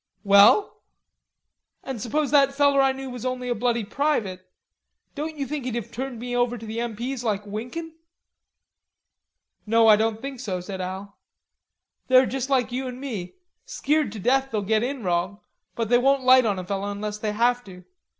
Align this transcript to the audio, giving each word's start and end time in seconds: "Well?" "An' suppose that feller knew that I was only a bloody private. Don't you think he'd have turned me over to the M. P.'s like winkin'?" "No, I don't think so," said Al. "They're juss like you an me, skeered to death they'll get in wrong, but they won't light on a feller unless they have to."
"Well?" 0.23 0.81
"An' 1.83 1.99
suppose 1.99 2.31
that 2.31 2.55
feller 2.55 2.81
knew 2.91 3.03
that 3.03 3.09
I 3.09 3.13
was 3.13 3.23
only 3.23 3.49
a 3.49 3.53
bloody 3.53 3.83
private. 3.85 4.49
Don't 5.13 5.37
you 5.37 5.45
think 5.45 5.63
he'd 5.63 5.75
have 5.75 5.91
turned 5.91 6.17
me 6.17 6.35
over 6.35 6.57
to 6.57 6.65
the 6.65 6.81
M. 6.81 6.95
P.'s 6.95 7.23
like 7.23 7.45
winkin'?" 7.45 7.93
"No, 9.67 9.87
I 9.87 9.95
don't 9.95 10.19
think 10.19 10.39
so," 10.39 10.59
said 10.59 10.81
Al. 10.81 11.19
"They're 12.07 12.25
juss 12.25 12.49
like 12.49 12.71
you 12.71 12.87
an 12.87 12.99
me, 12.99 13.35
skeered 13.67 14.11
to 14.13 14.19
death 14.19 14.49
they'll 14.51 14.63
get 14.63 14.81
in 14.81 15.03
wrong, 15.03 15.39
but 15.75 15.89
they 15.89 15.99
won't 15.99 16.23
light 16.23 16.47
on 16.47 16.57
a 16.57 16.65
feller 16.65 16.89
unless 16.91 17.19
they 17.19 17.33
have 17.33 17.63
to." 17.65 17.85